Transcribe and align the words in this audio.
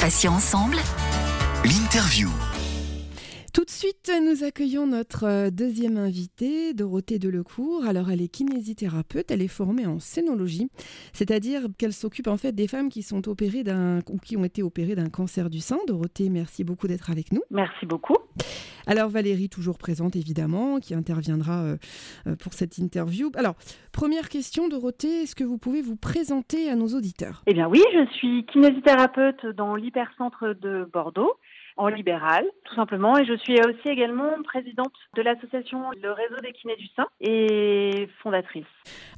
Patients 0.00 0.32
ensemble. 0.32 0.76
L'interview. 1.62 2.30
Tout 3.52 3.66
de 3.66 3.70
suite, 3.70 4.10
nous 4.24 4.44
accueillons 4.44 4.86
notre 4.86 5.24
euh, 5.24 5.50
deuxième 5.50 5.98
invitée, 5.98 6.72
Dorothée 6.72 7.18
Delecourt. 7.18 7.84
Alors, 7.84 8.10
elle 8.10 8.22
est 8.22 8.28
kinésithérapeute, 8.28 9.30
elle 9.30 9.42
est 9.42 9.48
formée 9.48 9.84
en 9.84 9.98
scénologie, 9.98 10.70
c'est-à-dire 11.12 11.66
qu'elle 11.76 11.92
s'occupe 11.92 12.28
en 12.28 12.38
fait 12.38 12.52
des 12.52 12.66
femmes 12.66 12.88
qui 12.88 13.02
sont 13.02 13.28
opérées 13.28 13.62
d'un 13.62 13.98
ou 14.08 14.16
qui 14.16 14.38
ont 14.38 14.44
été 14.44 14.62
opérées 14.62 14.94
d'un 14.94 15.10
cancer 15.10 15.50
du 15.50 15.60
sein. 15.60 15.76
Dorothée, 15.86 16.30
merci 16.30 16.64
beaucoup 16.64 16.88
d'être 16.88 17.10
avec 17.10 17.30
nous. 17.30 17.42
Merci 17.50 17.84
beaucoup. 17.84 18.16
Alors, 18.90 19.08
Valérie, 19.08 19.48
toujours 19.48 19.78
présente 19.78 20.16
évidemment, 20.16 20.80
qui 20.80 20.96
interviendra 20.96 21.62
euh, 21.62 21.76
euh, 22.26 22.34
pour 22.34 22.54
cette 22.54 22.76
interview. 22.76 23.30
Alors, 23.36 23.54
première 23.92 24.28
question, 24.28 24.66
Dorothée, 24.66 25.22
est-ce 25.22 25.36
que 25.36 25.44
vous 25.44 25.58
pouvez 25.58 25.80
vous 25.80 25.94
présenter 25.94 26.68
à 26.68 26.74
nos 26.74 26.88
auditeurs? 26.88 27.44
Eh 27.46 27.54
bien 27.54 27.68
oui, 27.68 27.80
je 27.92 28.12
suis 28.14 28.44
kinésithérapeute 28.46 29.46
dans 29.54 29.76
l'hypercentre 29.76 30.56
de 30.60 30.90
Bordeaux 30.92 31.34
en 31.80 31.88
libéral, 31.88 32.44
tout 32.64 32.74
simplement. 32.74 33.16
Et 33.16 33.24
je 33.24 33.34
suis 33.34 33.58
aussi 33.60 33.88
également 33.88 34.30
présidente 34.44 34.92
de 35.16 35.22
l'association 35.22 35.90
Le 36.02 36.12
Réseau 36.12 36.36
des 36.42 36.52
kinés 36.52 36.76
du 36.76 36.86
sein 36.88 37.06
et 37.20 38.08
fondatrice. 38.22 38.66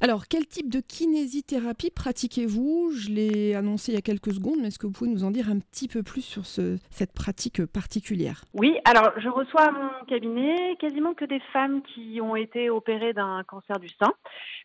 Alors, 0.01 0.27
quel 0.29 0.47
type 0.47 0.71
de 0.71 0.79
kinésithérapie 0.79 1.91
pratiquez-vous? 1.91 2.91
Je 2.95 3.09
l'ai 3.09 3.53
annoncé 3.53 3.91
il 3.91 3.95
y 3.95 3.97
a 3.97 4.01
quelques 4.01 4.33
secondes, 4.33 4.59
mais 4.61 4.67
est-ce 4.67 4.79
que 4.79 4.87
vous 4.87 4.93
pouvez 4.93 5.09
nous 5.09 5.25
en 5.25 5.31
dire 5.31 5.49
un 5.49 5.59
petit 5.59 5.89
peu 5.89 6.03
plus 6.03 6.21
sur 6.21 6.45
ce, 6.45 6.77
cette 6.89 7.13
pratique 7.13 7.65
particulière? 7.65 8.43
Oui, 8.53 8.77
alors 8.85 9.11
je 9.17 9.27
reçois 9.27 9.63
à 9.63 9.71
mon 9.71 10.05
cabinet 10.07 10.77
quasiment 10.79 11.13
que 11.13 11.25
des 11.25 11.41
femmes 11.51 11.81
qui 11.81 12.21
ont 12.21 12.37
été 12.37 12.69
opérées 12.69 13.13
d'un 13.13 13.43
cancer 13.43 13.77
du 13.79 13.89
sein. 13.89 14.13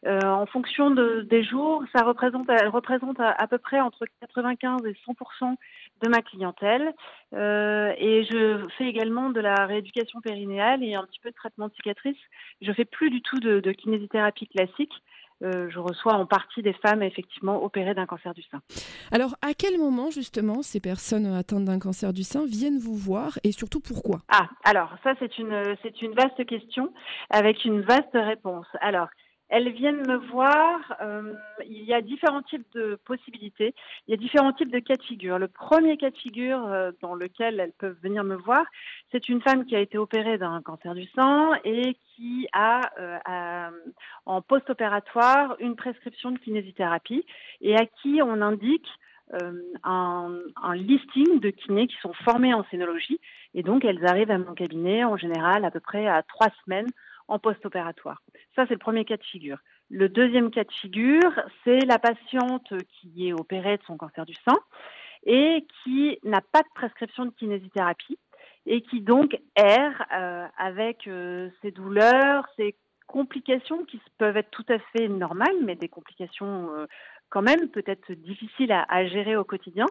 Euh, 0.07 0.21
en 0.23 0.47
fonction 0.47 0.91
de, 0.91 1.27
des 1.29 1.43
jours, 1.43 1.83
ça 1.93 2.05
représente, 2.05 2.49
elle 2.49 2.69
représente 2.69 3.19
à, 3.19 3.31
à 3.31 3.49
peu 3.49 3.59
près 3.59 3.81
entre 3.81 4.07
95 4.21 4.87
et 4.87 4.97
100 5.05 5.15
de 6.03 6.09
ma 6.09 6.23
clientèle. 6.23 6.95
Euh, 7.35 7.93
et 7.99 8.25
je 8.25 8.67
fais 8.79 8.87
également 8.87 9.31
de 9.31 9.41
la 9.41 9.67
rééducation 9.67 10.21
périnéale 10.21 10.83
et 10.83 10.95
un 10.95 11.05
petit 11.05 11.21
peu 11.21 11.31
de 11.31 11.35
traitement 11.35 11.69
de 11.69 11.75
cicatrices. 11.75 12.17
Je 12.61 12.73
fais 12.73 12.85
plus 12.85 13.11
du 13.11 13.23
tout 13.23 13.39
de, 13.39 13.61
de 13.61 13.73
kinésithérapie 13.73 14.49
classique. 14.49 14.93
Euh, 15.43 15.71
je 15.71 15.79
reçois 15.79 16.15
en 16.15 16.27
partie 16.27 16.63
des 16.63 16.73
femmes 16.73 17.03
effectivement 17.03 17.63
opérées 17.63 17.95
d'un 17.95 18.07
cancer 18.07 18.35
du 18.35 18.43
sein. 18.43 18.61
Alors, 19.13 19.37
à 19.41 19.55
quel 19.55 19.79
moment 19.79 20.11
justement 20.11 20.63
ces 20.63 20.81
personnes 20.81 21.27
atteintes 21.27 21.65
d'un 21.65 21.79
cancer 21.79 22.13
du 22.13 22.25
sein 22.25 22.45
viennent 22.45 22.79
vous 22.79 22.97
voir 22.97 23.39
et 23.45 23.53
surtout 23.53 23.79
pourquoi? 23.79 24.19
Ah, 24.29 24.49
alors 24.65 24.91
ça 25.05 25.15
c'est 25.21 25.39
une 25.39 25.77
c'est 25.83 26.03
une 26.03 26.13
vaste 26.13 26.45
question 26.45 26.93
avec 27.31 27.65
une 27.65 27.83
vaste 27.83 28.15
réponse. 28.15 28.67
Alors, 28.81 29.07
elles 29.49 29.71
viennent 29.73 30.07
me 30.07 30.17
voir. 30.17 30.79
Euh, 31.01 31.35
il 31.67 31.85
y 31.85 31.95
a 31.95 32.01
différents 32.01 32.43
types 32.43 32.67
de 32.75 32.99
possibilités. 33.05 33.75
Il 34.07 34.11
y 34.11 34.15
a 34.15 34.17
différents 34.17 34.53
types 34.53 34.71
de 34.71 34.79
cas 34.79 34.97
de 34.97 35.03
figure. 35.03 35.39
Le 35.39 35.49
premier 35.49 35.97
cas 35.97 36.11
de 36.11 36.17
figure 36.17 36.67
euh, 36.67 36.93
dans 37.01 37.15
lequel 37.15 37.61
elles 37.61 37.73
peuvent 37.79 37.97
venir 38.03 38.25
me 38.25 38.37
voir, 38.37 38.65
c'est 39.11 39.29
une 39.29 39.41
femme 39.41 39.65
qui 39.65 39.75
a 39.75 39.81
été 39.81 39.99
opérée 39.99 40.39
d'un 40.39 40.61
cancer 40.63 40.95
du 40.95 41.07
sang 41.15 41.53
et 41.65 41.97
qui 42.15 42.47
a, 42.53 42.81
euh, 42.99 43.71
en 44.27 44.43
post-opératoire 44.43 45.57
une 45.61 45.77
prescription 45.77 46.31
de 46.31 46.39
kinésithérapie 46.39 47.25
et 47.61 47.77
à 47.77 47.87
qui 47.87 48.21
on 48.23 48.43
indique 48.43 48.89
euh, 49.35 49.53
un, 49.85 50.39
un, 50.63 50.75
listing 50.75 51.39
de 51.41 51.51
kinés 51.51 51.87
qui 51.87 51.97
sont 52.01 52.15
formés 52.25 52.55
en 52.55 52.65
scénologie 52.71 53.21
et 53.53 53.63
donc 53.63 53.85
elles 53.85 54.07
arrivent 54.07 54.31
à 54.31 54.39
mon 54.39 54.55
cabinet 54.55 55.05
en 55.05 55.19
général 55.19 55.67
à 55.67 55.71
peu 55.71 55.81
près 55.81 56.07
à 56.07 56.23
trois 56.23 56.49
semaines 56.65 56.89
en 57.29 57.39
post-opératoire. 57.39 58.23
Ça, 58.57 58.67
c'est 58.67 58.75
le 58.75 58.79
premier 58.79 59.05
cas 59.05 59.17
de 59.17 59.23
figure. 59.23 59.59
Le 59.91 60.09
deuxième 60.09 60.51
cas 60.51 60.65
de 60.65 60.73
figure, 60.73 61.33
c'est 61.65 61.85
la 61.87 61.99
patiente 61.99 62.73
qui 62.89 63.29
est 63.29 63.33
opérée 63.33 63.77
de 63.77 63.83
son 63.87 63.97
cancer 63.97 64.27
du 64.27 64.35
sein 64.35 64.59
et 65.25 65.67
qui 65.83 66.19
n'a 66.25 66.41
pas 66.41 66.63
de 66.63 66.69
prescription 66.75 67.27
de 67.27 67.31
kinésithérapie 67.31 68.19
et 68.67 68.83
qui 68.83 69.01
donc 69.01 69.39
erre 69.57 70.05
euh, 70.15 70.47
avec 70.59 71.07
euh, 71.07 71.49
ses 71.63 71.71
douleurs, 71.71 72.47
ses 72.57 72.75
complications 73.07 73.85
qui 73.85 74.01
peuvent 74.19 74.37
être 74.37 74.51
tout 74.51 74.67
à 74.69 74.79
fait 74.93 75.09
normales, 75.09 75.57
mais 75.65 75.75
des 75.75 75.89
complications 75.89 76.71
euh, 76.75 76.87
quand 77.31 77.43
même 77.43 77.69
peut-être 77.69 78.13
difficiles 78.13 78.73
à, 78.73 79.07
gérer 79.07 79.37
au 79.37 79.45
quotidien 79.45 79.87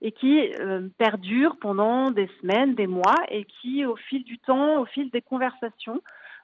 et 0.00 0.12
qui 0.12 0.52
euh, 0.60 0.88
perdurent 0.98 1.56
pendant 1.60 2.10
des 2.10 2.28
semaines, 2.40 2.74
des 2.74 2.86
mois 2.86 3.16
et 3.28 3.44
qui, 3.44 3.84
au 3.84 3.96
fil 3.96 4.24
du 4.24 4.38
temps, 4.38 4.80
au 4.80 4.86
fil 4.86 5.10
des 5.10 5.22
conversations, 5.22 6.02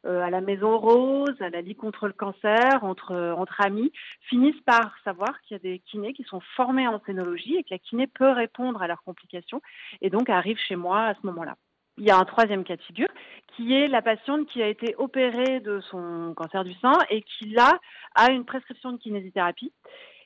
à 0.09 0.31
la 0.31 0.41
Maison 0.41 0.79
Rose, 0.79 1.37
à 1.41 1.51
la 1.51 1.61
Ligue 1.61 1.77
contre 1.77 2.07
le 2.07 2.13
cancer, 2.13 2.83
entre, 2.83 3.35
entre 3.37 3.61
amis, 3.61 3.93
finissent 4.23 4.61
par 4.65 4.95
savoir 5.05 5.41
qu'il 5.43 5.57
y 5.57 5.61
a 5.61 5.63
des 5.63 5.79
kinés 5.81 6.13
qui 6.13 6.25
sont 6.25 6.41
formés 6.57 6.89
en 6.89 7.01
scénologie 7.05 7.57
et 7.57 7.63
que 7.63 7.71
la 7.71 7.79
kiné 7.79 8.07
peut 8.07 8.31
répondre 8.31 8.83
à 8.83 8.87
leurs 8.87 9.03
complications 9.03 9.61
et 10.01 10.11
donc 10.11 10.31
arrivent 10.31 10.59
chez 10.59 10.77
moi 10.77 11.05
à 11.07 11.15
ce 11.15 11.27
moment-là. 11.27 11.57
Il 11.99 12.05
y 12.05 12.11
a 12.11 12.17
un 12.17 12.25
troisième 12.25 12.65
cas 12.65 12.77
de 12.77 12.83
figure 12.83 13.09
qui 13.57 13.75
est 13.75 13.89
la 13.89 14.03
patiente 14.03 14.47
qui 14.49 14.63
a 14.63 14.69
été 14.69 14.95
opérée 14.99 15.59
de 15.61 15.81
son 15.81 16.33
cancer 16.37 16.63
du 16.63 16.73
sein 16.75 16.97
et 17.11 17.23
qui 17.23 17.51
là 17.51 17.81
a 18.15 18.31
une 18.31 18.45
prescription 18.45 18.93
de 18.93 18.99
kinésithérapie 18.99 19.73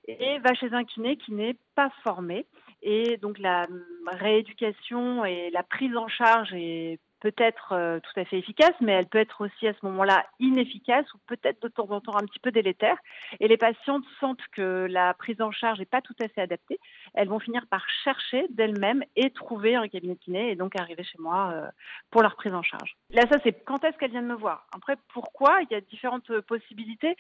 et 0.07 0.39
va 0.41 0.53
chez 0.55 0.73
un 0.75 0.85
kiné 0.85 1.17
qui 1.17 1.33
n'est 1.33 1.57
pas 1.75 1.91
formé 2.05 2.47
et 2.83 3.17
donc 3.17 3.39
la 3.39 3.67
rééducation 4.07 5.25
et 5.25 5.51
la 5.51 5.63
prise 5.63 5.97
en 5.97 6.09
charge 6.09 6.53
est 6.53 6.99
peut 7.23 7.35
être 7.39 7.73
euh, 7.73 8.01
tout 8.01 8.19
à 8.21 8.25
fait 8.25 8.39
efficace, 8.39 8.75
mais 8.81 8.93
elle 8.93 9.07
peut 9.07 9.19
être 9.19 9.43
aussi 9.43 9.69
à 9.69 9.73
ce 9.75 9.87
moment-là 9.87 10.27
inefficace 10.41 11.07
ou 11.15 11.19
peut-être 11.29 11.63
de 11.63 11.69
temps 11.69 11.89
en 11.91 12.01
temps 12.01 12.17
un 12.17 12.27
petit 12.27 12.41
peu 12.41 12.51
délétère. 12.51 12.97
Et 13.39 13.47
les 13.47 13.57
patientes 13.57 14.05
sentent 14.19 14.45
que 14.51 14.89
la 14.91 15.15
prise 15.15 15.41
en 15.41 15.53
charge 15.53 15.79
n'est 15.79 15.85
pas 15.85 16.01
tout 16.03 16.17
à 16.21 16.27
fait 16.27 16.41
adaptée. 16.41 16.81
Elles 17.15 17.29
vont 17.29 17.39
finir 17.39 17.65
par 17.71 17.89
chercher 18.03 18.47
d'elles-mêmes 18.51 19.05
et 19.15 19.31
trouver 19.31 19.77
un 19.77 19.87
cabinet 19.87 20.15
de 20.15 20.19
kiné 20.19 20.51
et 20.51 20.57
donc 20.57 20.75
arriver 20.75 21.05
chez 21.05 21.19
moi 21.21 21.53
euh, 21.53 21.69
pour 22.11 22.23
leur 22.23 22.35
prise 22.35 22.55
en 22.55 22.65
charge. 22.65 22.97
Là, 23.11 23.23
ça, 23.31 23.39
c'est 23.45 23.53
quand 23.53 23.85
est-ce 23.85 23.97
qu'elles 23.99 24.11
viennent 24.11 24.27
me 24.27 24.35
voir? 24.35 24.67
Après, 24.75 24.97
pourquoi? 25.15 25.61
Il 25.63 25.73
y 25.73 25.77
a 25.77 25.81
différentes 25.81 26.41
possibilités. 26.41 27.15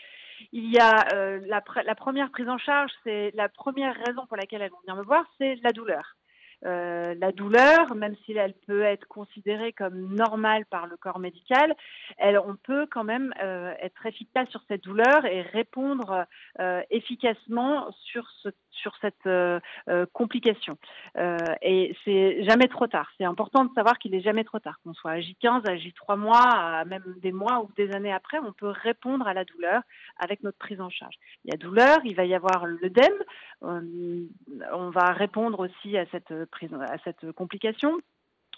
Il 0.50 0.68
y 0.68 0.80
a 0.80 1.06
euh, 1.14 1.38
la, 1.46 1.62
la 1.84 1.94
première 1.94 2.32
prise 2.32 2.48
en 2.48 2.58
charge, 2.58 2.90
c'est 3.04 3.30
la 3.34 3.48
première 3.48 3.94
raison 4.04 4.26
pour 4.26 4.36
laquelle 4.36 4.62
elles 4.62 4.70
vont 4.72 4.80
venir 4.84 4.96
me 4.96 5.04
voir, 5.04 5.24
c'est 5.38 5.54
la 5.62 5.70
douleur. 5.70 6.16
Euh, 6.64 7.14
la 7.18 7.32
douleur, 7.32 7.94
même 7.94 8.14
si 8.24 8.32
elle 8.32 8.54
peut 8.66 8.82
être 8.82 9.06
considérée 9.08 9.72
comme 9.72 10.14
normale 10.14 10.64
par 10.66 10.86
le 10.86 10.96
corps 10.96 11.18
médical, 11.18 11.74
on 12.20 12.56
peut 12.56 12.86
quand 12.90 13.04
même 13.04 13.34
euh, 13.42 13.74
être 13.80 14.06
efficace 14.06 14.48
sur 14.48 14.62
cette 14.68 14.84
douleur 14.84 15.24
et 15.24 15.42
répondre 15.42 16.26
euh, 16.60 16.82
efficacement 16.90 17.90
sur, 18.04 18.28
ce, 18.42 18.48
sur 18.70 18.94
cette 19.00 19.28
complication. 20.12 20.76
et 21.62 21.96
c'est 22.04 22.44
jamais 22.44 22.68
trop 22.68 22.86
tard. 22.86 23.10
C'est 23.18 23.24
important 23.24 23.64
de 23.64 23.70
savoir 23.74 23.98
qu'il 23.98 24.14
est 24.14 24.20
jamais 24.20 24.44
trop 24.44 24.58
tard. 24.58 24.78
Qu'on 24.84 24.94
soit 24.94 25.12
à 25.12 25.18
J15, 25.18 25.68
à 25.68 25.76
J3 25.76 26.18
mois, 26.18 26.84
même 26.84 27.04
des 27.22 27.32
mois 27.32 27.60
ou 27.62 27.70
des 27.76 27.92
années 27.92 28.12
après, 28.12 28.38
on 28.38 28.52
peut 28.52 28.68
répondre 28.68 29.26
à 29.26 29.34
la 29.34 29.44
douleur 29.44 29.82
avec 30.18 30.42
notre 30.42 30.58
prise 30.58 30.80
en 30.80 30.90
charge. 30.90 31.14
Il 31.44 31.52
y 31.52 31.54
a 31.54 31.56
douleur, 31.56 31.98
il 32.04 32.14
va 32.14 32.24
y 32.24 32.34
avoir 32.34 32.66
l'œdème. 32.66 33.12
on 33.62 34.90
va 34.90 35.12
répondre 35.12 35.60
aussi 35.60 35.96
à 35.96 36.06
cette 36.06 36.32
à 36.62 36.98
cette 37.04 37.32
complication. 37.32 37.98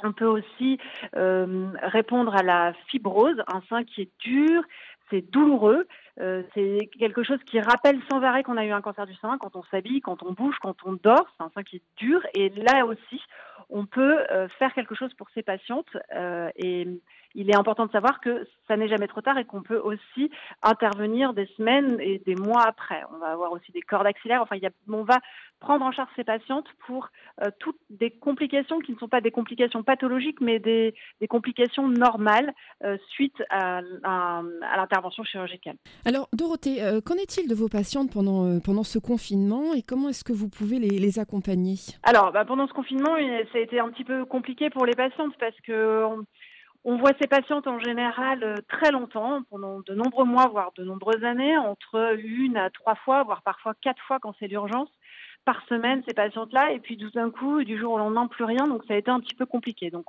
On 0.02 0.12
peut 0.12 0.26
aussi 0.26 0.78
euh, 1.16 1.68
répondre 1.82 2.34
à 2.34 2.42
la 2.42 2.72
fibrose, 2.88 3.40
un 3.46 3.62
sein 3.68 3.84
qui 3.84 4.02
est 4.02 4.10
dur, 4.18 4.62
c'est 5.10 5.20
douloureux, 5.30 5.86
euh, 6.20 6.42
c'est 6.54 6.88
quelque 6.98 7.22
chose 7.22 7.38
qui 7.46 7.60
rappelle 7.60 8.00
sans 8.10 8.22
arrêt 8.22 8.42
qu'on 8.42 8.56
a 8.56 8.64
eu 8.64 8.72
un 8.72 8.80
cancer 8.80 9.06
du 9.06 9.14
sein 9.16 9.38
quand 9.38 9.54
on 9.54 9.62
s'habille, 9.64 10.00
quand 10.00 10.22
on 10.24 10.32
bouge, 10.32 10.56
quand 10.60 10.76
on 10.84 10.94
dort, 10.94 11.26
c'est 11.36 11.44
un 11.44 11.50
sein 11.54 11.62
qui 11.62 11.76
est 11.76 11.82
dur 11.96 12.20
et 12.34 12.48
là 12.48 12.84
aussi 12.86 13.20
on 13.70 13.86
peut 13.86 14.18
euh, 14.30 14.48
faire 14.58 14.74
quelque 14.74 14.94
chose 14.94 15.14
pour 15.14 15.28
ces 15.30 15.42
patientes 15.42 15.96
et 16.56 16.88
il 17.34 17.50
est 17.50 17.56
important 17.56 17.86
de 17.86 17.90
savoir 17.90 18.20
que 18.20 18.46
ça 18.68 18.76
n'est 18.76 18.88
jamais 18.88 19.08
trop 19.08 19.20
tard 19.20 19.38
et 19.38 19.44
qu'on 19.44 19.62
peut 19.62 19.78
aussi 19.78 20.30
intervenir 20.62 21.34
des 21.34 21.46
semaines 21.56 21.98
et 22.00 22.18
des 22.18 22.36
mois 22.36 22.62
après. 22.62 23.02
On 23.12 23.18
va 23.18 23.32
avoir 23.32 23.52
aussi 23.52 23.72
des 23.72 23.82
cordes 23.82 24.06
axillaires. 24.06 24.40
Enfin, 24.42 24.56
il 24.56 24.62
y 24.62 24.66
a, 24.66 24.70
on 24.88 25.02
va 25.02 25.18
prendre 25.64 25.84
en 25.88 25.92
charge 25.92 26.12
ces 26.14 26.24
patientes 26.24 26.68
pour 26.86 27.08
euh, 27.42 27.50
toutes 27.58 27.80
des 28.02 28.10
complications 28.10 28.78
qui 28.84 28.92
ne 28.92 28.98
sont 28.98 29.08
pas 29.08 29.22
des 29.26 29.30
complications 29.38 29.82
pathologiques, 29.82 30.40
mais 30.40 30.58
des, 30.58 30.94
des 31.22 31.28
complications 31.36 31.88
normales 31.88 32.52
euh, 32.84 32.98
suite 33.14 33.38
à, 33.48 33.80
à, 34.02 34.42
à 34.72 34.76
l'intervention 34.76 35.24
chirurgicale. 35.24 35.76
Alors, 36.04 36.28
Dorothée, 36.32 36.82
euh, 36.82 37.00
qu'en 37.00 37.14
est-il 37.14 37.48
de 37.48 37.54
vos 37.54 37.70
patientes 37.78 38.10
pendant, 38.12 38.60
pendant 38.60 38.86
ce 38.94 38.98
confinement 38.98 39.72
et 39.76 39.82
comment 39.82 40.08
est-ce 40.10 40.24
que 40.28 40.36
vous 40.40 40.50
pouvez 40.58 40.78
les, 40.78 40.98
les 41.06 41.18
accompagner? 41.18 41.76
Alors, 42.02 42.30
bah, 42.32 42.44
pendant 42.44 42.66
ce 42.68 42.74
confinement, 42.74 43.16
ça 43.50 43.58
a 43.58 43.62
été 43.68 43.80
un 43.80 43.88
petit 43.88 44.04
peu 44.04 44.26
compliqué 44.26 44.68
pour 44.68 44.84
les 44.84 44.94
patientes 44.94 45.34
parce 45.40 45.58
que 45.66 46.04
on, 46.04 46.26
on 46.84 46.96
voit 46.98 47.12
ces 47.20 47.28
patientes 47.36 47.66
en 47.66 47.78
général 47.78 48.62
très 48.68 48.90
longtemps, 48.90 49.42
pendant 49.50 49.80
de 49.80 49.94
nombreux 49.94 50.26
mois, 50.26 50.48
voire 50.48 50.72
de 50.76 50.84
nombreuses 50.84 51.24
années, 51.24 51.56
entre 51.56 52.18
une 52.22 52.58
à 52.58 52.68
trois 52.68 52.96
fois, 52.96 53.22
voire 53.22 53.42
parfois 53.42 53.72
quatre 53.80 54.02
fois 54.06 54.18
quand 54.20 54.34
c'est 54.38 54.48
l'urgence 54.54 54.90
par 55.44 55.64
semaine 55.68 56.02
ces 56.06 56.14
patientes-là 56.14 56.72
et 56.72 56.78
puis 56.78 56.96
tout 56.96 57.10
d'un 57.10 57.30
coup 57.30 57.64
du 57.64 57.78
jour 57.78 57.92
au 57.92 57.98
lendemain 57.98 58.26
plus 58.26 58.44
rien 58.44 58.66
donc 58.66 58.82
ça 58.88 58.94
a 58.94 58.96
été 58.96 59.10
un 59.10 59.20
petit 59.20 59.34
peu 59.34 59.46
compliqué 59.46 59.90
donc 59.90 60.06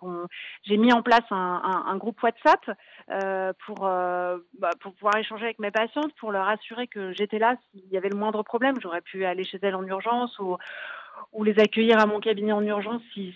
j'ai 0.64 0.78
mis 0.78 0.94
en 0.94 1.02
place 1.02 1.24
un, 1.32 1.98
groupe 1.98 2.22
WhatsApp 2.22 2.78
euh, 3.10 3.54
pour 3.66 3.86
euh, 3.86 4.38
bah, 4.60 4.72
pour 4.82 4.94
pouvoir 4.94 5.18
échanger 5.18 5.46
avec 5.46 5.60
mes 5.60 5.72
patientes 5.72 6.14
pour 6.20 6.32
leur 6.32 6.48
assurer 6.48 6.88
que 6.88 7.12
j'étais 7.14 7.40
là 7.40 7.56
s'il 7.72 7.88
y 7.92 7.98
avait 7.98 8.10
le 8.10 8.18
moindre 8.18 8.44
problème 8.44 8.76
j'aurais 8.82 9.02
pu 9.02 9.26
aller 9.26 9.44
chez 9.44 9.60
elles 9.62 9.76
en 9.76 9.86
urgence 9.86 10.40
ou 10.40 11.44
les 11.44 11.60
accueillir 11.60 12.00
à 12.00 12.06
mon 12.06 12.20
cabinet 12.20 12.52
en 12.52 12.64
urgence 12.64 13.02
si, 13.14 13.34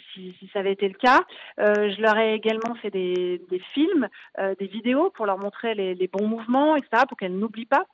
ça 0.51 0.59
avait 0.59 0.73
été 0.73 0.87
le 0.87 0.95
cas. 0.95 1.21
Euh, 1.59 1.91
je 1.91 2.01
leur 2.01 2.17
ai 2.17 2.33
également 2.33 2.75
fait 2.75 2.89
des, 2.89 3.39
films, 3.73 4.09
des 4.37 4.67
vidéos 4.67 5.11
pour 5.11 5.25
leur 5.25 5.37
montrer 5.37 5.75
les, 5.75 5.95
les 5.95 6.07
bons 6.07 6.27
mouvements, 6.27 6.75
etc., 6.75 7.03
pour 7.07 7.17
qu'elles 7.17 7.37
n'oublient 7.37 7.65
pas. 7.65 7.85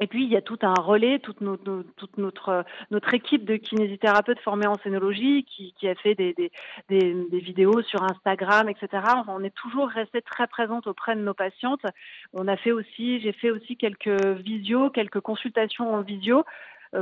Et 0.00 0.06
puis, 0.06 0.24
il 0.24 0.30
y 0.30 0.36
a 0.36 0.42
tout 0.42 0.58
un 0.62 0.74
relais, 0.74 1.18
toute, 1.20 1.40
notre, 1.40 1.84
toute 1.96 2.18
notre, 2.18 2.64
notre 2.90 3.14
équipe 3.14 3.44
de 3.44 3.56
kinésithérapeutes 3.56 4.40
formés 4.40 4.66
en 4.66 4.74
scénologie 4.82 5.44
qui, 5.44 5.72
qui 5.78 5.88
a 5.88 5.94
fait 5.94 6.14
des, 6.14 6.34
des, 6.34 6.50
des, 6.88 7.38
vidéos 7.38 7.80
sur 7.82 8.02
Instagram, 8.02 8.68
etc. 8.68 9.02
On 9.28 9.44
est 9.44 9.54
toujours 9.54 9.88
resté 9.88 10.20
très 10.22 10.46
présente 10.46 10.86
auprès 10.86 11.14
de 11.14 11.20
nos 11.20 11.34
patientes. 11.34 11.84
On 12.32 12.48
a 12.48 12.56
fait 12.56 12.72
aussi, 12.72 13.20
j'ai 13.20 13.32
fait 13.32 13.50
aussi 13.50 13.76
quelques 13.76 14.24
visios, 14.38 14.90
quelques 14.90 15.20
consultations 15.20 15.94
en 15.94 16.00
visio 16.00 16.44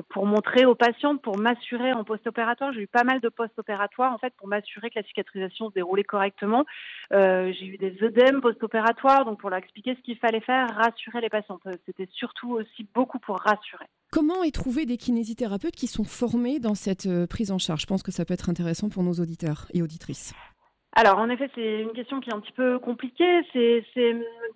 pour 0.08 0.26
montrer 0.26 0.64
aux 0.64 0.74
patientes, 0.74 1.20
pour 1.22 1.38
m'assurer 1.38 1.92
en 1.92 2.04
post-opératoire. 2.04 2.72
J'ai 2.72 2.82
eu 2.82 2.86
pas 2.86 3.04
mal 3.04 3.20
de 3.20 3.28
post-opératoires 3.28 4.12
en 4.12 4.18
fait 4.18 4.32
pour 4.36 4.48
m'assurer 4.48 4.90
que 4.90 4.98
la 4.98 5.04
cicatrisation 5.04 5.68
se 5.68 5.74
déroulait 5.74 6.04
correctement. 6.04 6.64
Euh, 7.12 7.52
j'ai 7.52 7.66
eu 7.66 7.76
des 7.76 7.96
œdèmes 8.02 8.40
post-opératoires, 8.40 9.24
donc 9.24 9.40
pour 9.40 9.50
leur 9.50 9.58
expliquer 9.58 9.94
ce 9.94 10.00
qu'il 10.00 10.18
fallait 10.18 10.40
faire, 10.40 10.68
rassurer 10.74 11.20
les 11.20 11.28
patientes. 11.28 11.60
Euh, 11.66 11.72
c'était 11.86 12.08
surtout 12.12 12.52
aussi 12.52 12.86
beaucoup 12.94 13.18
pour 13.18 13.38
rassurer. 13.38 13.86
Comment 14.10 14.42
est 14.42 14.54
trouver 14.54 14.86
des 14.86 14.96
kinésithérapeutes 14.96 15.76
qui 15.76 15.86
sont 15.86 16.04
formés 16.04 16.58
dans 16.58 16.74
cette 16.74 17.06
euh, 17.06 17.26
prise 17.26 17.50
en 17.50 17.58
charge? 17.58 17.82
Je 17.82 17.86
pense 17.86 18.02
que 18.02 18.12
ça 18.12 18.24
peut 18.24 18.34
être 18.34 18.50
intéressant 18.50 18.88
pour 18.88 19.02
nos 19.02 19.14
auditeurs 19.14 19.66
et 19.74 19.82
auditrices. 19.82 20.34
Alors, 20.94 21.18
en 21.18 21.30
effet, 21.30 21.50
c'est 21.54 21.80
une 21.80 21.92
question 21.92 22.20
qui 22.20 22.28
est 22.28 22.34
un 22.34 22.40
petit 22.40 22.52
peu 22.52 22.78
compliquée, 22.78 23.40
c'est 23.54 23.82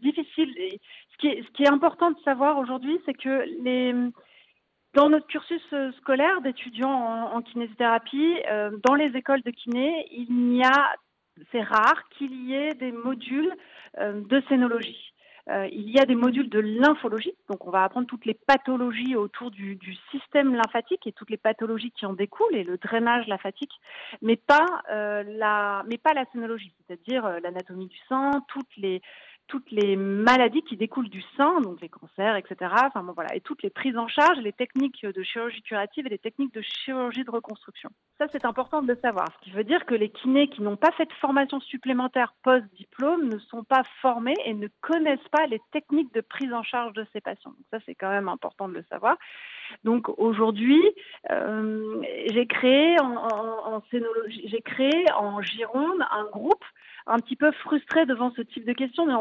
difficile. 0.03 0.53
Ce 1.13 1.17
qui, 1.19 1.29
est, 1.29 1.43
ce 1.43 1.51
qui 1.53 1.63
est 1.63 1.69
important 1.69 2.11
de 2.11 2.19
savoir 2.27 2.59
aujourd'hui, 2.59 3.01
c'est 3.07 3.15
que 3.15 3.45
les, 3.63 3.95
dans 4.97 5.11
notre 5.11 5.27
cursus 5.27 5.63
euh, 5.75 5.93
scolaire 5.99 6.41
d'étudiants 6.41 7.31
en, 7.33 7.43
kinésithérapie, 7.43 8.41
euh, 8.51 8.71
dans 8.85 8.95
les 8.95 9.15
écoles 9.15 9.43
de 9.43 9.51
kiné, 9.51 10.09
il 10.11 10.35
n'y 10.35 10.65
a, 10.65 10.97
c'est 11.53 11.63
rare 11.63 12.09
qu'il 12.17 12.33
y 12.47 12.55
ait 12.55 12.75
des 12.75 12.93
modules 12.93 13.53
euh, 13.99 14.23
de 14.23 14.43
scénologie. 14.49 15.13
Il 15.71 15.89
y 15.91 16.01
a 16.01 16.05
des 16.07 16.17
modules 16.17 16.49
de 16.49 16.59
lymphologie, 16.59 17.33
donc 17.49 17.69
on 17.69 17.71
va 17.71 17.85
apprendre 17.85 18.09
toutes 18.09 18.27
les 18.27 18.35
pathologies 18.35 19.15
autour 19.15 19.53
du, 19.53 19.79
système 20.11 20.57
lymphatique 20.57 21.07
et 21.07 21.13
toutes 21.13 21.31
les 21.31 21.37
pathologies 21.37 21.93
qui 21.93 22.05
en 22.05 22.15
découlent 22.15 22.57
et 22.57 22.65
le 22.65 22.79
drainage 22.79 23.29
lymphatique, 23.29 23.71
mais 24.23 24.35
pas 24.35 24.67
la, 24.89 25.85
mais 25.87 25.99
pas 25.99 26.15
la 26.15 26.25
scénologie, 26.33 26.73
c'est-à-dire 26.81 27.39
l'anatomie 27.45 27.87
du 27.87 27.97
sang, 28.09 28.33
toutes 28.49 28.77
les 28.77 29.01
toutes 29.49 29.71
les 29.71 29.97
maladies 29.97 30.63
qui 30.63 30.77
découlent 30.77 31.09
du 31.09 31.23
sein, 31.37 31.61
donc 31.61 31.81
les 31.81 31.89
cancers, 31.89 32.37
etc. 32.37 32.57
Enfin 32.85 33.03
bon, 33.03 33.13
voilà, 33.13 33.35
et 33.35 33.41
toutes 33.41 33.63
les 33.63 33.71
prises 33.71 33.97
en 33.97 34.09
charge, 34.09 34.39
les 34.39 34.53
techniques 34.53 35.05
de 35.05 35.23
chirurgie 35.23 35.63
curative 35.63 36.07
et 36.07 36.11
les 36.11 36.19
techniques 36.19 36.55
de 36.55 36.63
chirurgie 36.63 37.25
de 37.25 37.31
reconstruction. 37.31 37.91
Ça, 38.19 38.27
c'est 38.33 38.45
important 38.45 38.83
de 38.83 38.89
le 38.89 38.99
savoir. 39.01 39.29
Ce 39.39 39.45
qui 39.45 39.51
veut 39.51 39.65
dire 39.65 39.85
que 39.87 39.95
les 39.95 40.09
kinés 40.09 40.49
qui 40.49 40.63
n'ont 40.63 40.77
pas 40.77 40.93
fait 40.93 41.07
de 41.07 41.13
formation 41.15 41.61
supplémentaire 41.61 42.35
post-diplôme 42.43 43.29
ne 43.29 43.39
sont 43.39 43.65
pas 43.65 43.83
formés 44.01 44.35
et 44.45 44.55
ne 44.55 44.69
connaissent 44.81 45.29
pas 45.31 45.47
les 45.47 45.61
techniques 45.73 46.13
de 46.15 46.21
prise 46.21 46.53
en 46.53 46.63
charge 46.63 46.93
de 46.95 47.07
ces 47.13 47.21
patients. 47.21 47.51
Donc 47.51 47.67
ça, 47.71 47.79
c'est 47.87 47.95
quand 47.95 48.11
même 48.11 48.29
important 48.29 48.69
de 48.69 48.75
le 48.75 48.85
savoir. 48.91 49.17
Donc 49.85 50.09
aujourd'hui, 50.19 50.83
euh, 51.31 52.03
j'ai 52.31 52.47
créé 52.47 52.99
en, 53.01 53.17
en, 53.17 53.77
en 53.77 53.83
j'ai 54.29 54.61
créé 54.63 55.05
en 55.17 55.43
Gironde 55.43 56.03
un 56.11 56.25
groupe 56.25 56.65
un 57.07 57.19
petit 57.19 57.37
peu 57.37 57.53
frustrée 57.53 58.05
devant 58.05 58.33
ce 58.33 58.43
type 58.43 58.67
de 58.67 58.73
questions, 58.73 59.07
mais 59.07 59.15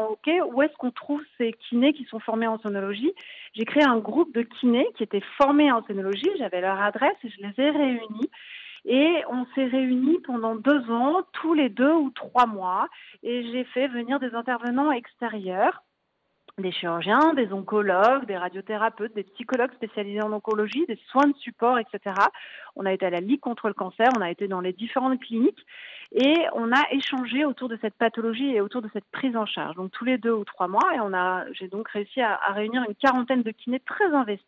où 0.50 0.62
est-ce 0.62 0.76
qu'on 0.76 0.90
trouve 0.90 1.22
ces 1.38 1.52
kinés 1.52 1.92
qui 1.92 2.04
sont 2.04 2.18
formés 2.18 2.46
en 2.46 2.58
sonologie 2.58 3.12
J'ai 3.54 3.64
créé 3.64 3.84
un 3.84 3.98
groupe 3.98 4.34
de 4.34 4.42
kinés 4.42 4.88
qui 4.96 5.02
étaient 5.02 5.24
formés 5.38 5.70
en 5.72 5.84
sonologie, 5.84 6.30
j'avais 6.38 6.60
leur 6.60 6.80
adresse 6.80 7.16
et 7.24 7.28
je 7.28 7.42
les 7.42 7.64
ai 7.64 7.70
réunis. 7.70 8.30
Et 8.84 9.24
on 9.30 9.46
s'est 9.54 9.66
réunis 9.66 10.20
pendant 10.24 10.54
deux 10.54 10.90
ans, 10.90 11.22
tous 11.32 11.54
les 11.54 11.68
deux 11.68 11.92
ou 11.92 12.10
trois 12.10 12.46
mois, 12.46 12.88
et 13.24 13.42
j'ai 13.50 13.64
fait 13.64 13.88
venir 13.88 14.20
des 14.20 14.32
intervenants 14.34 14.92
extérieurs 14.92 15.82
des 16.58 16.72
chirurgiens, 16.72 17.34
des 17.34 17.52
oncologues, 17.52 18.24
des 18.24 18.36
radiothérapeutes, 18.36 19.14
des 19.14 19.24
psychologues 19.24 19.74
spécialisés 19.74 20.22
en 20.22 20.32
oncologie, 20.32 20.86
des 20.86 20.98
soins 21.10 21.26
de 21.26 21.36
support, 21.36 21.78
etc. 21.78 22.14
On 22.76 22.86
a 22.86 22.94
été 22.94 23.04
à 23.04 23.10
la 23.10 23.20
Ligue 23.20 23.40
contre 23.40 23.68
le 23.68 23.74
cancer, 23.74 24.08
on 24.16 24.22
a 24.22 24.30
été 24.30 24.48
dans 24.48 24.60
les 24.60 24.72
différentes 24.72 25.20
cliniques 25.20 25.66
et 26.12 26.34
on 26.54 26.72
a 26.72 26.82
échangé 26.92 27.44
autour 27.44 27.68
de 27.68 27.78
cette 27.82 27.94
pathologie 27.94 28.54
et 28.54 28.62
autour 28.62 28.80
de 28.80 28.88
cette 28.94 29.04
prise 29.12 29.36
en 29.36 29.44
charge. 29.44 29.76
Donc 29.76 29.90
tous 29.90 30.06
les 30.06 30.16
deux 30.16 30.32
ou 30.32 30.44
trois 30.44 30.66
mois 30.66 30.94
et 30.94 31.00
on 31.00 31.12
a, 31.12 31.44
j'ai 31.52 31.68
donc 31.68 31.88
réussi 31.90 32.22
à, 32.22 32.40
à 32.42 32.52
réunir 32.52 32.82
une 32.88 32.94
quarantaine 32.94 33.42
de 33.42 33.50
kinés 33.50 33.80
très 33.80 34.10
investis. 34.14 34.46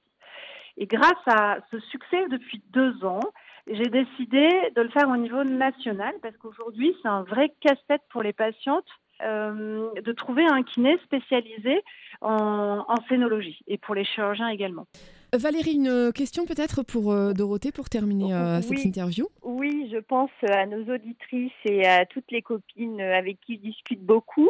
Et 0.79 0.87
grâce 0.87 1.27
à 1.27 1.59
ce 1.71 1.79
succès 1.79 2.27
depuis 2.31 2.63
deux 2.71 3.05
ans, 3.05 3.21
j'ai 3.67 3.91
décidé 3.91 4.49
de 4.75 4.81
le 4.81 4.89
faire 4.89 5.11
au 5.11 5.17
niveau 5.19 5.45
national 5.45 6.15
parce 6.23 6.37
qu'aujourd'hui 6.39 6.97
c'est 7.03 7.09
un 7.09 7.23
vrai 7.25 7.53
casse-tête 7.61 8.03
pour 8.09 8.23
les 8.23 8.33
patientes 8.33 8.89
euh, 9.23 9.91
de 10.01 10.13
trouver 10.13 10.47
un 10.47 10.63
kiné 10.63 10.99
spécialisé 11.05 11.83
en, 12.21 12.85
en, 12.87 12.97
scénologie 13.09 13.61
et 13.67 13.79
pour 13.79 13.95
les 13.95 14.05
chirurgiens 14.05 14.49
également. 14.49 14.87
Valérie, 15.35 15.75
une 15.75 16.11
question 16.15 16.47
peut-être 16.47 16.83
pour 16.83 17.13
euh, 17.13 17.35
Dorothée 17.35 17.71
pour 17.71 17.91
terminer 17.91 18.33
euh, 18.33 18.63
cette 18.63 18.85
interview. 18.85 19.29
Oui, 19.43 19.89
je 19.93 19.99
pense 19.99 20.31
à 20.43 20.65
nos 20.65 20.91
auditrices 20.95 21.53
et 21.67 21.87
à 21.87 22.07
toutes 22.07 22.31
les 22.31 22.41
copines 22.41 23.01
avec 23.01 23.39
qui 23.43 23.57
je 23.57 23.61
discute 23.61 24.03
beaucoup. 24.03 24.49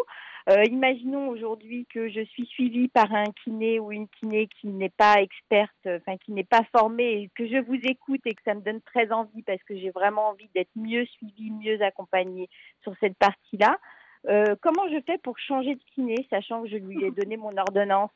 Euh, 0.48 0.64
imaginons 0.64 1.28
aujourd'hui 1.28 1.86
que 1.92 2.08
je 2.08 2.24
suis 2.24 2.46
suivie 2.46 2.88
par 2.88 3.12
un 3.12 3.26
kiné 3.44 3.80
ou 3.80 3.90
une 3.90 4.06
kiné 4.08 4.46
qui 4.46 4.68
n'est 4.68 4.88
pas 4.88 5.20
experte, 5.20 5.74
enfin 5.86 6.16
qui 6.16 6.32
n'est 6.32 6.44
pas 6.44 6.62
formée, 6.72 7.22
et 7.22 7.30
que 7.34 7.46
je 7.46 7.58
vous 7.58 7.78
écoute 7.82 8.20
et 8.24 8.34
que 8.34 8.42
ça 8.44 8.54
me 8.54 8.60
donne 8.60 8.80
très 8.80 9.10
envie 9.10 9.42
parce 9.42 9.62
que 9.64 9.76
j'ai 9.76 9.90
vraiment 9.90 10.28
envie 10.28 10.48
d'être 10.54 10.70
mieux 10.76 11.04
suivie, 11.06 11.50
mieux 11.50 11.82
accompagnée 11.82 12.48
sur 12.82 12.94
cette 13.00 13.18
partie-là. 13.18 13.78
Euh, 14.26 14.56
comment 14.60 14.88
je 14.88 15.00
fais 15.06 15.18
pour 15.18 15.38
changer 15.38 15.74
de 15.74 15.80
kiné, 15.94 16.26
sachant 16.30 16.62
que 16.62 16.68
je 16.68 16.76
lui 16.76 17.04
ai 17.04 17.10
donné 17.10 17.36
mon 17.36 17.56
ordonnance? 17.56 18.10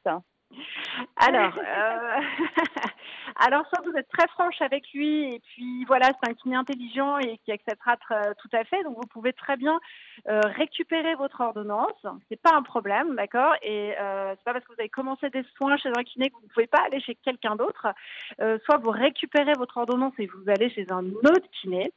Alors, 1.17 1.59
euh, 1.59 2.21
alors 3.37 3.67
soit 3.69 3.83
vous 3.85 3.97
êtes 3.97 4.09
très 4.09 4.29
franche 4.29 4.61
avec 4.61 4.85
lui 4.93 5.35
et 5.35 5.41
puis 5.41 5.85
voilà, 5.87 6.07
c'est 6.07 6.31
un 6.31 6.35
kiné 6.35 6.57
intelligent 6.57 7.19
et 7.19 7.39
qui 7.45 7.53
acceptera 7.53 7.97
tout 7.97 8.49
à 8.53 8.65
fait. 8.65 8.83
Donc 8.85 8.97
vous 8.97 9.09
pouvez 9.09 9.33
très 9.33 9.57
bien 9.57 9.79
euh, 10.29 10.41
récupérer 10.57 11.15
votre 11.15 11.41
ordonnance, 11.41 12.07
c'est 12.29 12.41
pas 12.41 12.55
un 12.55 12.63
problème, 12.63 13.17
d'accord? 13.17 13.55
Et 13.63 13.95
euh, 13.99 14.35
c'est 14.37 14.45
pas 14.45 14.53
parce 14.53 14.65
que 14.65 14.73
vous 14.73 14.81
avez 14.81 14.89
commencé 14.89 15.31
des 15.31 15.45
soins 15.57 15.77
chez 15.77 15.89
un 15.89 16.03
kiné 16.03 16.31
que 16.31 16.35
vous 16.35 16.43
ne 16.43 16.53
pouvez 16.53 16.67
pas 16.67 16.83
aller 16.87 17.01
chez 17.01 17.15
quelqu'un 17.15 17.57
d'autre. 17.57 17.89
Euh, 18.41 18.59
soit 18.65 18.79
vous 18.79 18.91
récupérez 18.91 19.53
votre 19.59 19.77
ordonnance 19.77 20.15
et 20.19 20.27
vous 20.27 20.49
allez 20.49 20.71
chez 20.71 20.87
un 20.91 21.05
autre 21.05 21.49
kiné, 21.61 21.93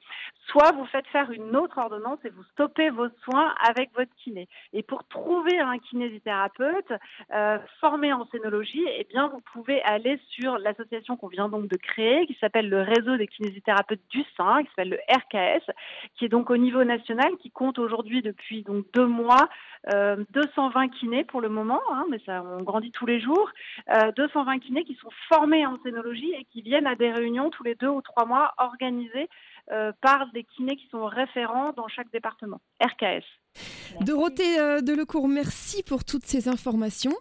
soit 0.48 0.72
vous 0.72 0.86
faites 0.86 1.08
faire 1.08 1.32
une 1.32 1.56
autre 1.56 1.78
ordonnance 1.78 2.20
et 2.24 2.30
vous 2.30 2.44
stoppez 2.54 2.90
vos 2.90 3.10
soins 3.24 3.54
avec 3.68 3.94
votre 3.96 4.14
kiné. 4.16 4.48
Et 4.74 4.84
pour 4.84 5.08
trouver 5.08 5.60
un 5.60 5.78
kinésithérapeute 5.78 6.94
euh, 7.34 7.60
formé 7.80 8.14
en 8.14 8.26
scénologie, 8.28 8.86
eh 8.98 9.06
bien 9.06 9.28
vous 9.28 9.42
pouvez 9.54 9.82
aller 9.84 10.20
sur 10.30 10.58
l'association 10.58 11.18
qu'on 11.26 11.30
vient 11.30 11.50
donc 11.50 11.68
de 11.68 11.78
créer, 11.78 12.28
qui 12.28 12.38
s'appelle 12.40 12.70
le 12.70 12.82
réseau 12.82 13.18
des 13.18 13.28
kinésithérapeutes 13.28 14.02
du 14.10 14.24
sein, 14.38 14.62
qui 14.64 14.70
s'appelle 14.70 14.90
le 14.90 15.00
RKS, 15.10 15.72
qui 16.16 16.26
est 16.26 16.30
donc 16.30 16.52
au 16.52 16.58
niveau 16.58 16.84
national, 16.84 17.32
qui 17.40 17.50
compte 17.50 17.80
aujourd'hui 17.80 18.22
depuis 18.22 18.62
donc 18.62 18.86
deux 18.94 19.08
mois 19.08 19.50
euh, 19.94 20.24
220 20.32 20.90
kinés 20.90 21.24
pour 21.24 21.42
le 21.42 21.50
moment, 21.50 21.82
hein, 21.92 22.06
mais 22.12 22.20
ça 22.26 22.44
on 22.44 22.62
grandit 22.64 22.92
tous 22.92 23.08
les 23.08 23.20
jours, 23.20 23.50
euh, 23.90 24.12
220 24.12 24.60
kinés 24.60 24.84
qui 24.84 24.96
sont 24.96 25.10
formés 25.30 25.66
en 25.66 25.78
scénologie 25.84 26.32
et 26.34 26.46
qui 26.46 26.62
viennent 26.62 26.88
à 26.88 26.96
des 26.96 27.12
réunions 27.12 27.50
tous 27.50 27.64
les 27.64 27.76
deux 27.76 27.90
ou 27.90 28.02
trois 28.02 28.26
mois 28.26 28.54
organisées 28.58 29.30
euh, 29.72 29.92
par 30.02 30.32
des 30.32 30.44
kinés 30.44 30.76
qui 30.76 30.88
sont 30.90 31.06
référents 31.06 31.74
dans 31.74 31.88
chaque 31.88 32.12
département, 32.12 32.62
RKS. 32.84 33.26
Merci. 33.56 34.06
Dorothée 34.06 34.60
euh, 34.60 34.82
Delecourt, 34.82 35.28
merci 35.28 35.84
pour 35.84 36.04
toutes 36.04 36.26
ces 36.26 36.48
informations. 36.48 37.14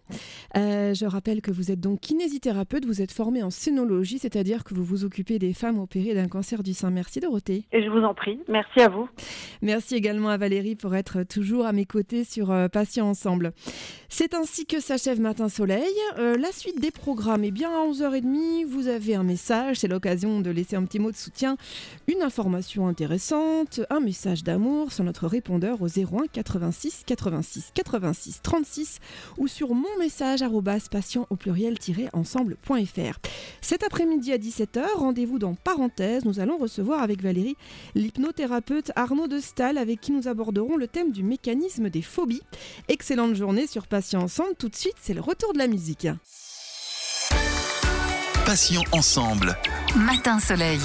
Euh, 0.57 0.95
je 0.95 1.07
rappelle 1.07 1.41
que 1.41 1.51
vous 1.51 1.71
êtes 1.71 1.81
donc 1.81 2.01
kinésithérapeute, 2.01 2.85
vous 2.85 3.03
êtes 3.03 3.13
formée 3.13 3.43
en 3.43 3.51
scénologie, 3.51 4.19
c'est-à-dire 4.19 4.65
que 4.65 4.75
vous 4.75 4.85
vous 4.85 5.05
occupez 5.05 5.39
des 5.39 5.53
femmes 5.53 5.79
opérées 5.79 6.15
d'un 6.15 6.29
cancer 6.29 6.63
du 6.63 6.75
sein. 6.75 6.91
Merci 6.91 7.21
Dorothée. 7.21 7.65
Et 7.73 7.83
je 7.83 7.89
vous 7.89 8.05
en 8.05 8.15
prie, 8.15 8.41
merci 8.49 8.81
à 8.81 8.89
vous. 8.89 9.09
Merci 9.63 9.95
également 9.95 10.29
à 10.29 10.37
Valérie 10.37 10.77
pour 10.77 10.95
être 10.95 11.23
toujours 11.23 11.67
à 11.67 11.73
mes 11.73 11.87
côtés 11.87 12.25
sur 12.25 12.51
euh, 12.51 12.69
Patients 12.69 13.09
Ensemble. 13.09 13.53
C'est 14.09 14.35
ainsi 14.35 14.67
que 14.67 14.81
s'achève 14.81 15.21
Matin 15.21 15.49
Soleil. 15.49 15.93
Euh, 16.19 16.37
la 16.37 16.53
suite 16.53 16.81
des 16.81 16.91
programmes, 16.91 17.45
eh 17.45 17.51
bien 17.51 17.71
à 17.71 17.87
11h30, 17.87 18.65
vous 18.67 18.89
avez 18.89 19.15
un 19.15 19.25
message, 19.25 19.79
c'est 19.79 19.89
l'occasion 19.89 20.41
de 20.41 20.51
laisser 20.51 20.77
un 20.77 20.85
petit 20.85 20.99
mot 20.99 21.11
de 21.11 21.17
soutien, 21.17 21.57
une 22.07 22.23
information 22.23 22.87
intéressante, 22.87 23.81
un 23.91 24.01
message 24.01 24.45
d'amour 24.45 24.93
sur 24.93 25.05
notre 25.05 25.27
répondeur 25.27 25.83
au 25.83 25.89
01 25.89 26.24
86 26.33 27.03
86 27.07 27.73
86 27.75 28.41
36 28.43 28.99
ou 29.39 29.49
sur 29.49 29.75
mon 29.75 29.97
message 29.99 30.43
patient 30.91 31.27
au 31.31 31.37
pluriel 31.37 31.77
ensemble.fr. 32.13 33.19
Cet 33.61 33.83
après-midi 33.83 34.33
à 34.33 34.39
17h, 34.39 34.85
rendez-vous 34.97 35.39
dans 35.39 35.55
Parenthèse. 35.55 36.25
Nous 36.25 36.41
allons 36.41 36.57
recevoir 36.57 37.03
avec 37.03 37.23
Valérie 37.23 37.57
l'hypnothérapeute 37.95 38.93
Arnaud 38.97 39.29
de 39.29 39.41
Stahl 39.41 39.79
avec 39.79 40.01
qui 40.01 40.13
nous 40.13 40.29
aborderons 40.29 40.77
le 40.77 40.87
thème 40.87 41.13
du 41.13 41.23
mécanisme 41.23 41.91
des 41.91 42.03
phobies. 42.03 42.43
Excellente 42.89 43.35
journée 43.35 43.67
sur 43.67 43.87
Patient 43.87 44.23
Ensemble. 44.23 44.55
Tout 44.59 44.69
de 44.69 44.77
suite, 44.77 44.97
c'est 45.01 45.15
le 45.15 45.21
retour 45.21 45.53
de 45.53 45.59
la 45.59 45.67
musique. 45.67 46.09
Patient 48.47 48.83
Ensemble. 48.93 49.57
Matin 49.97 50.39
Soleil. 50.39 50.81